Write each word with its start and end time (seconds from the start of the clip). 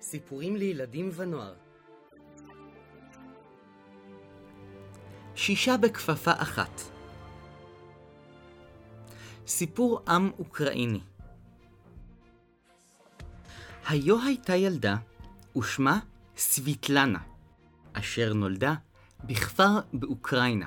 סיפורים 0.00 0.56
לילדים 0.56 1.10
ונוער 1.14 1.54
שישה 5.34 5.76
בכפפה 5.76 6.32
אחת 6.36 6.80
סיפור 9.46 10.00
עם 10.08 10.30
אוקראיני 10.38 11.00
היו 13.88 14.22
הייתה 14.22 14.56
ילדה 14.56 14.96
ושמה 15.56 15.98
סביטלנה, 16.36 17.18
אשר 17.92 18.32
נולדה 18.32 18.74
בכפר 19.24 19.80
באוקראינה. 19.92 20.66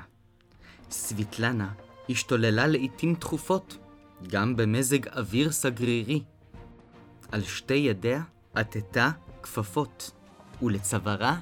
סביטלנה 0.90 1.72
השתוללה 2.08 2.66
לעתים 2.66 3.14
תכופות, 3.14 3.76
גם 4.28 4.56
במזג 4.56 5.08
אוויר 5.08 5.52
סגרירי. 5.52 6.22
על 7.32 7.42
שתי 7.42 7.74
ידיה 7.74 8.22
עטתה 8.60 9.10
כפפות, 9.42 10.10
ולצווארה 10.62 11.38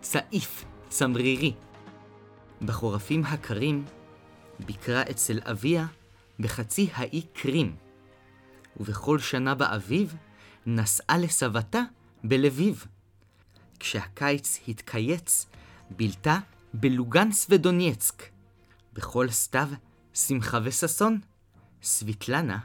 צעיף 0.00 0.64
צמרירי. 0.88 1.54
בחורפים 2.62 3.24
הקרים 3.24 3.84
ביקרה 4.66 5.02
אצל 5.02 5.40
אביה 5.44 5.86
בחצי 6.40 6.90
האי 6.94 7.22
קרים, 7.32 7.76
ובכל 8.76 9.18
שנה 9.18 9.54
באביב 9.54 10.16
נסעה 10.66 11.18
לסבתה 11.18 11.80
בלביב. 12.24 12.86
כשהקיץ 13.80 14.60
התקייץ, 14.68 15.46
בילתה 15.90 16.38
בלוגנס 16.74 17.46
ודונייצק. 17.50 18.22
בכל 18.92 19.28
סתיו 19.30 19.68
שמחה 20.14 20.58
וששון. 20.64 21.20
סביטלנה 21.82 22.58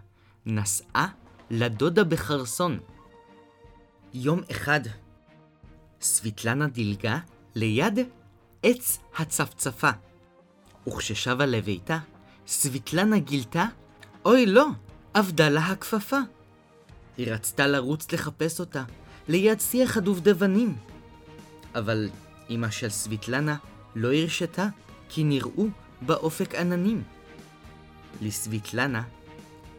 נסעה 0.46 1.08
לדודה 1.50 2.04
בחרסון. 2.04 2.80
יום 4.14 4.42
אחד 4.52 4.80
סביטלנה 6.02 6.68
דילגה 6.68 7.18
ליד 7.56 8.00
עץ 8.64 9.00
הצפצפה. 9.18 9.90
וכששבה 10.88 11.46
לביתה, 11.46 11.98
סביטלנה 12.48 13.20
גילתה, 13.20 13.66
אוי 14.26 14.46
לא, 14.46 14.68
אבדה 15.16 15.50
לה 15.50 15.62
הכפפה. 15.62 16.18
היא 17.18 17.32
רצתה 17.32 17.68
לרוץ 17.68 18.12
לחפש 18.12 18.60
אותה, 18.60 18.84
ליד 19.28 19.60
שיח 19.60 19.98
הדובדבנים. 19.98 20.76
אבל 21.76 22.10
אמא 22.50 22.70
של 22.70 22.90
סביטלנה 22.90 23.58
לא 23.96 24.14
הרשתה, 24.14 24.68
כי 25.10 25.24
נראו 25.24 25.68
באופק 26.02 26.56
עננים. 26.56 27.04
לסביטלנה 28.22 29.04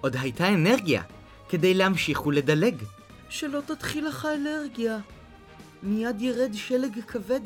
עוד 0.00 0.16
הייתה 0.16 0.48
אנרגיה 0.48 1.02
כדי 1.48 1.74
להמשיך 1.74 2.26
ולדלג. 2.26 2.84
שלא 3.34 3.60
תתחיל 3.66 4.06
לך 4.06 4.24
אלרגיה, 4.24 4.98
מיד 5.82 6.20
ירד 6.20 6.50
שלג 6.54 7.00
כבד. 7.06 7.40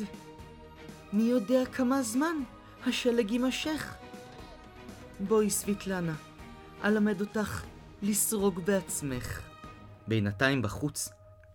מי 1.13 1.23
יודע 1.23 1.67
כמה 1.73 2.03
זמן 2.03 2.37
השלג 2.87 3.31
יימשך. 3.31 3.95
בואי, 5.21 5.51
סביטלנה, 5.51 6.15
אלמד 6.85 7.21
אותך 7.21 7.63
לסרוג 8.03 8.61
בעצמך. 8.65 9.41
בינתיים 10.09 10.63
בחוץ 10.63 11.09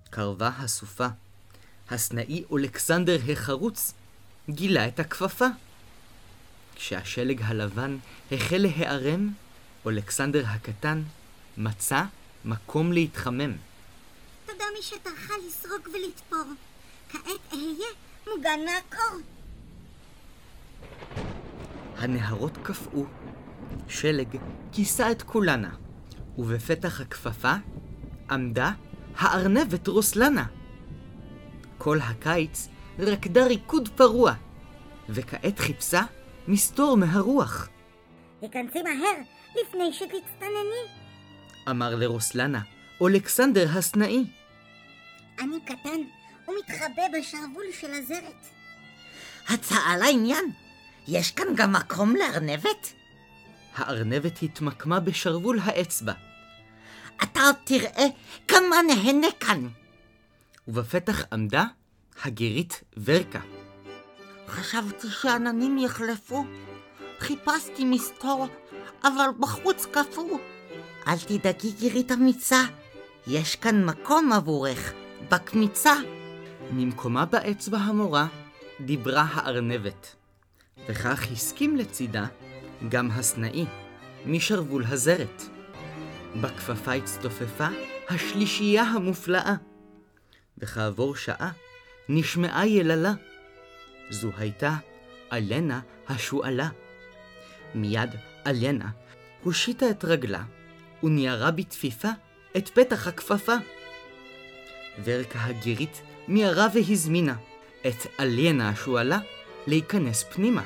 קרבה 0.09 0.52
הסופה. 0.58 1.08
הסנאי 1.90 2.44
אולכסנדר 2.50 3.20
החרוץ 3.31 3.94
גילה 4.50 4.88
את 4.88 5.00
הכפפה. 5.00 5.47
כשהשלג 6.75 7.42
הלבן 7.42 7.97
החל 8.31 8.58
להיערם, 8.58 9.30
אולכסנדר 9.86 10.44
הקטן 10.47 11.03
מצא 11.58 12.03
מקום 12.45 12.94
להתחמם. 12.94 13.72
שטרחה 14.84 15.34
לסרוק 15.48 15.89
ולתפור. 15.94 16.53
כעת 17.09 17.53
אהיה 17.53 17.88
מוגן 18.28 18.59
מהקור. 18.66 19.20
הנהרות 21.98 22.58
קפאו, 22.64 23.06
שלג 23.88 24.38
כיסה 24.72 25.12
את 25.12 25.22
כולנה, 25.22 25.69
ובפתח 26.38 27.02
הכפפה 27.02 27.53
עמדה 28.30 28.72
הארנבת 29.16 29.88
רוסלנה. 29.88 30.46
כל 31.78 31.97
הקיץ 32.02 32.68
רקדה 33.00 33.46
ריקוד 33.46 33.90
פרוע, 33.90 34.34
וכעת 35.09 35.59
חיפשה 35.59 36.02
מסתור 36.47 36.97
מהרוח. 36.97 37.69
היכנסי 38.41 38.81
מהר, 38.81 39.22
לפני 39.62 39.94
שתצטנני. 39.94 40.84
אמר 41.69 41.96
לרוסלנה, 41.96 42.62
אולכסנדר 43.02 43.68
הסנאי. 43.69 44.43
אני 45.39 45.59
קטן 45.66 46.01
ומתחבא 46.47 47.03
בשרוול 47.19 47.66
של 47.71 47.94
הזרת. 47.94 48.45
הצעה 49.49 49.97
לעניין, 49.97 50.45
יש 51.07 51.31
כאן 51.31 51.47
גם 51.55 51.73
מקום 51.73 52.16
לארנבת? 52.16 52.94
הארנבת 53.75 54.44
התמקמה 54.44 54.99
בשרוול 54.99 55.59
האצבע, 55.63 56.13
אתה 57.23 57.39
עוד 57.45 57.55
תראה 57.63 58.05
כמה 58.47 58.75
נהנה 58.88 59.27
כאן. 59.39 59.67
ובפתח 60.67 61.23
עמדה 61.33 61.65
הגרית 62.23 62.83
ורקה. 63.03 63.39
חשבתי 64.47 65.07
שעננים 65.09 65.77
יחלפו. 65.77 66.45
חיפשתי 67.19 67.85
מסתור, 67.85 68.47
אבל 69.03 69.29
בחוץ 69.39 69.85
קפוא. 69.85 70.39
אל 71.07 71.17
תדאגי, 71.27 71.71
גירית 71.71 72.11
אמיצה, 72.11 72.61
יש 73.27 73.55
כאן 73.55 73.85
מקום 73.85 74.33
עבורך, 74.33 74.94
בקמיצה. 75.33 75.94
ממקומה 76.71 77.25
באצבע 77.25 77.77
המורה 77.77 78.27
דיברה 78.79 79.25
הארנבת, 79.33 80.16
וכך 80.89 81.31
הסכים 81.31 81.77
לצידה 81.77 82.25
גם 82.89 83.11
הסנאי, 83.11 83.66
משרוול 84.25 84.83
הזרת. 84.88 85.41
בכפפה 86.41 86.94
הצטופפה 86.94 87.67
השלישייה 88.09 88.83
המופלאה, 88.83 89.55
וכעבור 90.57 91.16
שעה 91.16 91.51
נשמעה 92.09 92.67
יללה. 92.67 93.13
זו 94.09 94.31
הייתה 94.38 94.75
אלנה 95.33 95.79
השועלה. 96.09 96.69
מיד 97.75 98.09
אלנה 98.47 98.89
הושיטה 99.44 99.89
את 99.89 100.05
רגלה 100.05 100.44
וניירה 101.03 101.51
בתפיפה 101.51 102.09
את 102.57 102.69
פתח 102.69 103.07
הכפפה. 103.07 103.55
ורקה 105.04 105.40
הגירית 105.40 106.02
מיהרה 106.28 106.68
והזמינה 106.74 107.36
את 107.88 108.08
אלנה 108.20 108.70
השועלה 108.70 109.20
להיכנס 109.68 110.24
פנימה. 110.24 110.64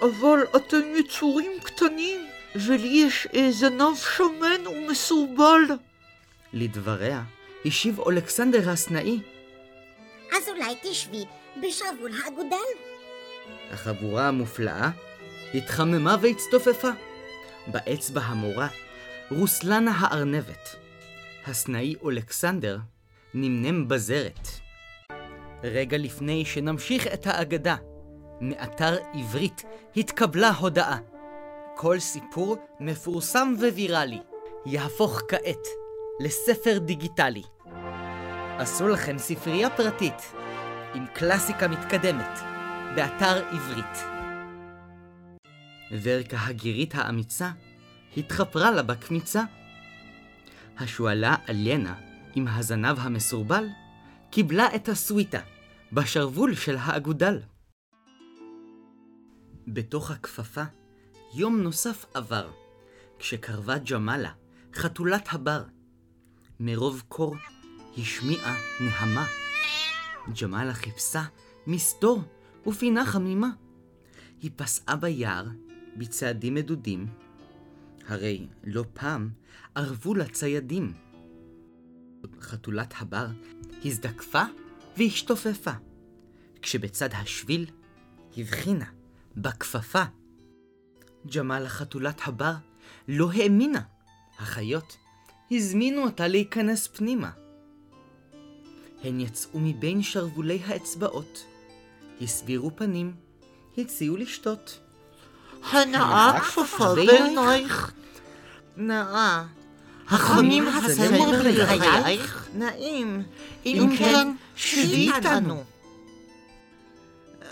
אבל 0.00 0.42
אתם 0.56 0.82
יצורים 0.98 1.52
קטנים, 1.62 2.26
ולי 2.54 2.88
יש 3.06 3.28
זנב 3.50 3.96
שמן 4.16 4.66
ומסורבל. 4.66 5.62
לדבריה 6.52 7.22
השיב 7.64 7.98
אולכסנדר 7.98 8.70
הסנאי. 8.70 9.20
אז 10.36 10.48
אולי 10.48 10.74
תשבי 10.82 11.24
בשרוול 11.62 12.12
האגודל. 12.24 12.56
החבורה 13.70 14.28
המופלאה 14.28 14.90
התחממה 15.54 16.16
והצטופפה. 16.20 16.90
באצבע 17.66 18.20
המורה 18.20 18.68
רוסלנה 19.30 19.92
הארנבת. 19.98 20.76
הסנאי 21.46 21.94
אולכסנדר 22.02 22.78
נמנם 23.34 23.88
בזרת. 23.88 24.48
רגע 25.62 25.98
לפני 25.98 26.44
שנמשיך 26.44 27.06
את 27.06 27.26
האגדה, 27.26 27.76
מאתר 28.40 28.96
עברית 29.14 29.64
התקבלה 29.96 30.50
הודעה. 30.50 30.98
כל 31.76 31.98
סיפור 31.98 32.56
מפורסם 32.80 33.54
וויראלי 33.58 34.20
יהפוך 34.66 35.20
כעת 35.28 35.66
לספר 36.20 36.78
דיגיטלי. 36.78 37.42
עשו 38.58 38.88
לכם 38.88 39.18
ספרייה 39.18 39.70
פרטית 39.70 40.32
עם 40.94 41.06
קלאסיקה 41.06 41.68
מתקדמת 41.68 42.38
באתר 42.94 43.48
עברית. 43.48 43.98
ורקה 46.02 46.36
הגירית 46.40 46.94
האמיצה 46.94 47.50
התחפרה 48.16 48.70
לה 48.70 48.82
בקמיצה. 48.82 49.42
השועלה 50.78 51.36
אלנה 51.48 52.11
עם 52.34 52.48
הזנב 52.48 52.98
המסורבל 52.98 53.68
קיבלה 54.30 54.74
את 54.74 54.88
הסוויטה 54.88 55.40
בשרוול 55.92 56.54
של 56.54 56.76
האגודל. 56.80 57.40
בתוך 59.68 60.10
הכפפה 60.10 60.62
יום 61.34 61.60
נוסף 61.62 62.04
עבר, 62.14 62.50
כשקרבה 63.18 63.78
ג'מאלה, 63.78 64.32
חתולת 64.74 65.28
הבר. 65.32 65.64
מרוב 66.60 67.02
קור 67.08 67.36
השמיעה 67.98 68.56
נהמה. 68.80 69.26
ג'מאלה 70.42 70.74
חיפשה 70.74 71.22
מסתור 71.66 72.22
ופינה 72.66 73.06
חמימה. 73.06 73.50
היא 74.40 74.50
פסעה 74.56 74.96
ביער 74.96 75.46
בצעדים 75.96 76.54
מדודים, 76.54 77.06
הרי 78.08 78.46
לא 78.64 78.84
פעם 78.92 79.30
ערבו 79.74 80.14
לה 80.14 80.28
ציידים. 80.28 80.92
חתולת 82.40 82.94
הבר 82.98 83.26
הזדקפה 83.84 84.42
והשתופפה, 84.96 85.72
כשבצד 86.62 87.08
השביל 87.12 87.66
הבחינה 88.36 88.84
בכפפה. 89.36 90.02
ג'מאלה 91.26 91.68
חתולת 91.68 92.20
הבר 92.24 92.54
לא 93.08 93.30
האמינה. 93.32 93.80
החיות 94.38 94.96
הזמינו 95.50 96.02
אותה 96.02 96.28
להיכנס 96.28 96.86
פנימה. 96.86 97.30
הן 99.04 99.20
יצאו 99.20 99.60
מבין 99.60 100.02
שרוולי 100.02 100.62
האצבעות, 100.66 101.44
הסבירו 102.20 102.76
פנים, 102.76 103.14
הציעו 103.78 104.16
לשתות. 104.16 104.80
הנאה 105.70 106.40
כפפה 106.40 106.94
בעינייך. 106.94 107.92
נאה. 108.76 109.44
החמים 110.08 110.68
הסמר 110.68 111.42
לחייך? 111.44 112.48
נעים. 112.54 113.22
אם 113.66 113.96
כן, 113.98 114.32
שבי 114.56 115.10
איתנו. 115.12 115.62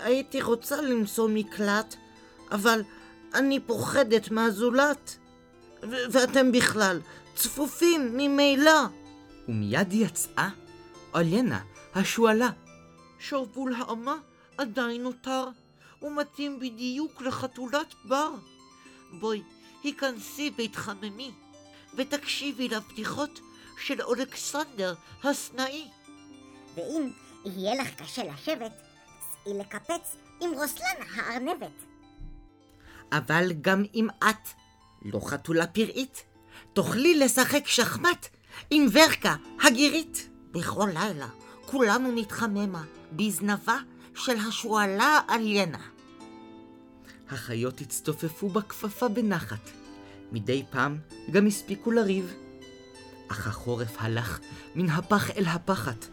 הייתי 0.01 0.41
רוצה 0.41 0.81
למצוא 0.81 1.29
מקלט, 1.33 1.95
אבל 2.51 2.83
אני 3.33 3.59
פוחדת 3.59 4.31
מהזולת. 4.31 5.17
ואתם 5.83 6.51
בכלל 6.51 6.99
צפופים 7.35 8.17
ממילא. 8.17 8.81
ומיד 9.47 9.93
יצאה 9.93 10.49
אלנה 11.15 11.59
השועלה. 11.95 12.49
שרוול 13.19 13.73
האמה 13.77 14.15
עדיין 14.57 15.03
נותר, 15.03 15.47
ומתאים 16.01 16.59
בדיוק 16.59 17.21
לחתולת 17.21 17.93
בר. 18.05 18.29
בואי, 19.19 19.41
היכנסי 19.83 20.51
והתחממי, 20.57 21.31
ותקשיבי 21.95 22.67
לבדיחות 22.67 23.39
של 23.79 24.01
אלכסנדר 24.01 24.93
הסנאי. 25.23 25.87
ואם 26.75 27.11
יהיה 27.45 27.75
לך 27.75 27.95
קשה 27.95 28.23
לשבת, 28.23 28.71
צאי 29.43 29.53
לקפץ 29.53 30.15
עם 30.41 30.51
רוסלן 30.53 31.15
הארנבת. 31.15 31.71
אבל 33.11 33.51
גם 33.61 33.83
אם 33.95 34.07
את 34.19 34.47
לא 35.01 35.19
חתולה 35.25 35.67
פראית, 35.67 36.23
תוכלי 36.73 37.19
לשחק 37.19 37.67
שחמט 37.67 38.27
עם 38.69 38.87
ורקה 38.91 39.35
הגירית. 39.63 40.27
בכל 40.51 40.89
לילה 40.93 41.27
כולנו 41.65 42.11
נתחממה 42.11 42.83
בזנבה 43.11 43.77
של 44.15 44.37
השועלה 44.47 45.19
אליינה. 45.29 45.87
החיות 47.29 47.81
הצטופפו 47.81 48.49
בכפפה 48.49 49.07
בנחת. 49.07 49.80
מדי 50.31 50.63
פעם 50.69 50.97
גם 51.31 51.47
הספיקו 51.47 51.91
לריב. 51.91 52.33
אך 53.27 53.47
החורף 53.47 53.95
הלך 53.99 54.39
מן 54.75 54.89
הפח 54.89 55.31
אל 55.31 55.45
הפחת, 55.45 56.05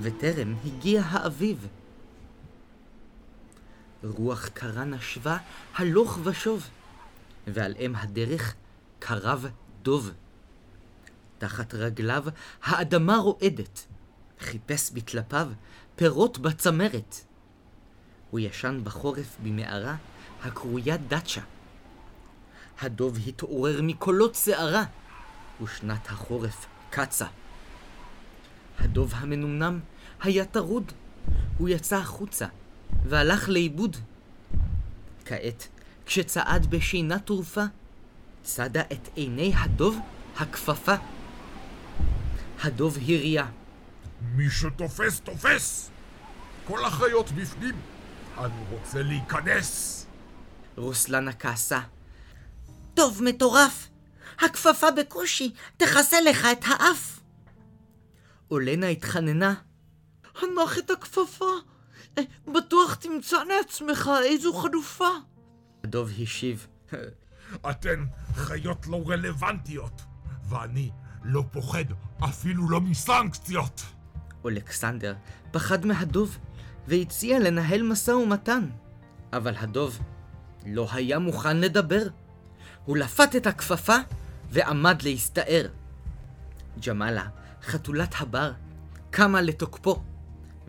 וטרם 0.00 0.54
הגיע 0.64 1.02
האביב. 1.04 1.66
רוח 4.04 4.48
קרה 4.48 4.84
נשבה 4.84 5.36
הלוך 5.74 6.18
ושוב, 6.24 6.68
ועל 7.46 7.74
אם 7.78 7.96
הדרך 7.96 8.54
קרב 8.98 9.46
דוב. 9.82 10.10
תחת 11.38 11.74
רגליו 11.74 12.24
האדמה 12.62 13.16
רועדת, 13.16 13.86
חיפש 14.40 14.90
בטלפיו 14.90 15.48
פירות 15.96 16.38
בצמרת. 16.38 17.16
הוא 18.30 18.40
ישן 18.40 18.80
בחורף 18.84 19.36
במערה 19.42 19.96
הקרויה 20.42 20.96
דאצ'ה. 20.96 21.55
הדוב 22.80 23.18
התעורר 23.26 23.82
מקולות 23.82 24.34
שערה, 24.34 24.84
ושנת 25.62 26.06
החורף 26.06 26.66
קצה. 26.90 27.26
הדוב 28.78 29.12
המנומנם 29.16 29.80
היה 30.22 30.44
טרוד, 30.44 30.92
הוא 31.58 31.68
יצא 31.68 31.96
החוצה, 31.96 32.46
והלך 33.04 33.48
לאיבוד. 33.48 33.96
כעת, 35.24 35.68
כשצעד 36.06 36.66
בשינה 36.66 37.18
טרופה, 37.18 37.64
צדה 38.42 38.82
את 38.92 39.08
עיני 39.14 39.52
הדוב 39.56 39.98
הכפפה. 40.36 40.94
הדוב 42.62 42.96
הריע, 42.96 43.46
מי 44.34 44.50
שתופס, 44.50 45.20
תופס! 45.20 45.90
כל 46.66 46.84
החיות 46.84 47.30
בפנים, 47.30 47.74
אני 48.38 48.64
רוצה 48.70 49.02
להיכנס! 49.02 50.06
רוסלנה 50.76 51.32
כעסה, 51.32 51.80
טוב 52.96 53.22
מטורף, 53.22 53.88
הכפפה 54.38 54.90
בקושי 54.90 55.52
תכסה 55.76 56.20
לך 56.20 56.46
את 56.52 56.64
האף. 56.66 57.20
אולנה 58.50 58.86
התחננה, 58.86 59.54
הנח 60.42 60.78
את 60.78 60.90
הכפפה. 60.90 61.50
אה, 62.18 62.22
בטוח 62.54 62.94
תמצא 62.94 63.36
לעצמך 63.44 64.10
איזו 64.24 64.52
חלופה. 64.52 65.08
הדוב 65.84 66.10
השיב, 66.22 66.66
אתן 67.70 68.04
חיות 68.34 68.86
לא 68.86 69.04
רלוונטיות, 69.06 70.02
ואני 70.48 70.90
לא 71.24 71.44
פוחד 71.52 71.84
אפילו 72.24 72.70
לא 72.70 72.80
מסנקציות! 72.80 73.82
אלכסנדר 74.46 75.14
פחד 75.50 75.86
מהדוב 75.86 76.38
והציע 76.88 77.38
לנהל 77.38 77.82
משא 77.82 78.10
ומתן. 78.10 78.68
אבל 79.32 79.54
הדוב 79.56 79.98
לא 80.66 80.88
היה 80.92 81.18
מוכן 81.18 81.56
לדבר. 81.56 82.06
הוא 82.86 82.96
לפת 82.96 83.36
את 83.36 83.46
הכפפה 83.46 83.96
ועמד 84.50 85.02
להסתער. 85.02 85.66
ג'מאלה, 86.86 87.26
חתולת 87.62 88.14
הבר, 88.18 88.52
קמה 89.10 89.42
לתוקפו 89.42 90.02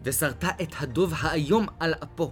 ושרתה 0.04 0.50
את 0.62 0.74
הדוב 0.80 1.14
האיום 1.18 1.68
על 1.80 1.94
אפו. 2.04 2.32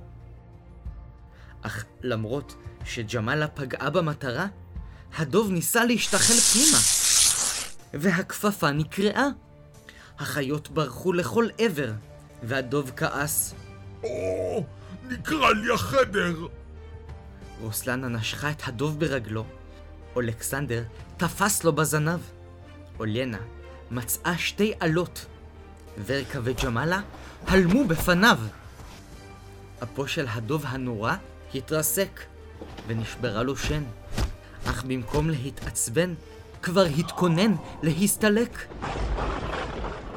אך 1.62 1.86
למרות 2.02 2.56
שג'מאלה 2.86 3.48
פגעה 3.48 3.90
במטרה, 3.90 4.48
הדוב 5.18 5.52
ניסה 5.52 5.86
להשתחל 5.86 6.34
פנימה, 6.34 6.78
והכפפה 7.94 8.72
נקרעה. 8.72 9.28
החיות 10.20 10.70
ברחו 10.70 11.14
לכל 11.14 11.48
עבר, 11.58 11.92
והדוב 12.44 12.92
כעס. 12.96 13.56
או, 14.04 14.64
נקרע 15.08 15.54
לי 15.54 15.74
החדר! 15.74 16.36
רוסלנה 17.62 18.08
נשכה 18.08 18.52
את 18.52 18.68
הדוב 18.68 19.00
ברגלו. 19.00 19.46
אלכסנדר 20.18 20.84
תפס 21.18 21.64
לו 21.64 21.74
בזנב. 21.74 22.20
אוליינה 23.00 23.40
מצאה 23.92 24.38
שתי 24.38 24.74
עלות. 24.80 25.26
ורקה 26.06 26.40
וג'מאלה 26.44 27.02
הלמו 27.48 27.88
בפניו. 27.88 28.40
אפו 29.84 30.08
של 30.08 30.26
הדוב 30.30 30.64
הנורא 30.66 31.16
התרסק, 31.56 32.22
ונשברה 32.88 33.44
לו 33.44 33.58
שן. 33.58 33.84
אך 34.66 34.84
במקום 34.84 35.30
להתעצבן, 35.30 36.14
כבר 36.62 36.86
התכונן 36.86 37.56
להסתלק. 37.84 38.66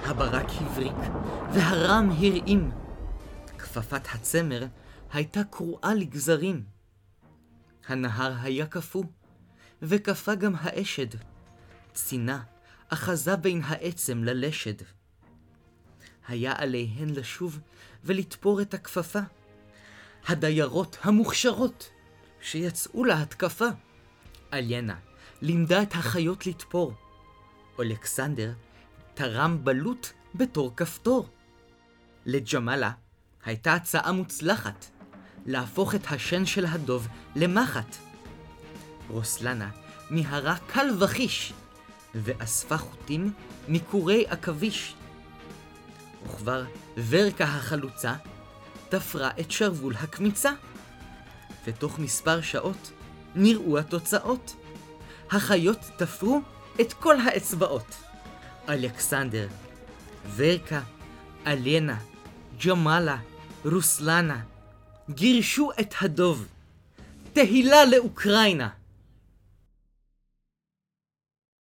הברק 0.04 0.46
הבריק, 0.60 0.96
והרם 1.52 2.10
הרעים. 2.10 2.70
כפפת 3.58 4.02
הצמר 4.14 4.66
הייתה 5.12 5.44
קרועה 5.50 5.94
לגזרים. 5.94 6.62
הנהר 7.88 8.32
היה 8.42 8.66
קפוא, 8.66 9.04
וקפא 9.82 10.34
גם 10.34 10.52
האשד. 10.60 11.06
צינה 11.94 12.42
אחזה 12.88 13.36
בין 13.36 13.62
העצם 13.64 14.24
ללשד. 14.24 14.74
היה 16.28 16.52
עליהן 16.56 17.08
לשוב 17.10 17.58
ולתפור 18.04 18.60
את 18.60 18.74
הכפפה. 18.74 19.18
הדיירות 20.28 20.98
המוכשרות 21.02 21.90
שיצאו 22.40 23.04
להתקפה. 23.04 23.68
אליינה 24.52 24.96
לימדה 25.42 25.82
את 25.82 25.92
החיות 25.92 26.46
לתפור. 26.46 26.92
אלכסנדר 27.80 28.52
תרם 29.14 29.64
בלוט 29.64 30.06
בתור 30.34 30.76
כפתור. 30.76 31.28
לג'מאלה 32.26 32.90
הייתה 33.44 33.74
הצעה 33.74 34.12
מוצלחת, 34.12 34.86
להפוך 35.46 35.94
את 35.94 36.00
השן 36.10 36.46
של 36.46 36.66
הדוב 36.66 37.08
למחט. 37.36 38.07
רוסלנה 39.08 39.70
מיהרה 40.10 40.56
קל 40.66 40.86
וחיש, 40.98 41.52
ואספה 42.14 42.76
חוטים 42.76 43.32
מקורי 43.68 44.24
עכביש. 44.28 44.94
וכבר 46.24 46.64
ורקה 47.08 47.44
החלוצה 47.44 48.14
תפרה 48.88 49.30
את 49.40 49.50
שרוול 49.50 49.94
הקמיצה. 49.96 50.50
ותוך 51.66 51.98
מספר 51.98 52.40
שעות 52.40 52.92
נראו 53.34 53.78
התוצאות. 53.78 54.54
החיות 55.30 55.78
תפרו 55.96 56.40
את 56.80 56.92
כל 56.92 57.20
האצבעות. 57.20 57.96
אלכסנדר, 58.68 59.48
ורקה, 60.36 60.80
אלנה, 61.46 61.98
ג'מאלה, 62.64 63.16
רוסלנה, 63.64 64.40
גירשו 65.10 65.70
את 65.80 65.94
הדוב. 66.00 66.46
תהילה 67.32 67.84
לאוקראינה! 67.84 68.68